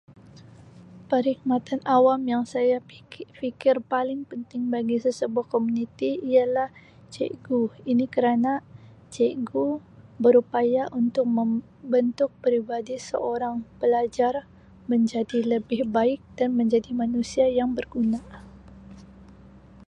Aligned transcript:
Perkhidmatan 1.13 1.77
awam 1.95 2.21
yang 2.33 2.41
saya 2.53 2.77
piki-fikir 2.89 3.75
paling 3.93 4.21
penting 4.29 4.63
bagi 4.73 4.97
sesebuah 5.05 5.45
komuniti 5.53 6.11
ialah 6.33 6.69
cikgu 7.13 7.61
ini 7.91 8.05
kerana 8.15 8.53
cikgu 9.15 9.69
berupaya 10.23 10.83
untuk 11.01 11.25
membentuk 11.37 12.29
peribadi 12.41 12.95
seorang 13.09 13.55
pelajar 13.79 14.33
menjadi 14.91 15.39
lebih 15.53 15.81
baik 15.97 16.19
dan 16.37 16.49
menjadi 16.59 16.91
manusia 17.01 17.45
yang 17.59 17.69
berguna. 17.77 18.19